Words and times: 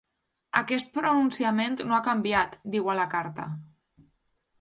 Aquest 0.59 0.87
pronunciament 0.95 1.77
no 1.89 1.97
ha 1.97 2.01
canviat, 2.07 2.57
diu 2.77 2.89
a 2.95 2.97
la 3.01 3.07
carta. 3.13 3.47